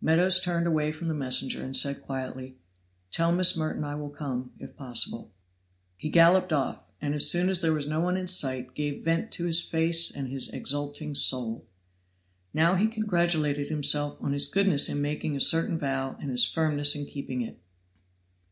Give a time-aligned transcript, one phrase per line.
[0.00, 2.56] Meadows turned away from the messenger, and said quietly,
[3.10, 5.32] "Tell Miss Merton I will come, if possible."
[5.96, 9.02] He then galloped off, and as soon as there was no one in sight gave
[9.02, 11.66] vent to his face and his exulting soul.
[12.52, 16.94] Now he congratulated himself on his goodness in making a certain vow and his firmness
[16.94, 17.60] in keeping it.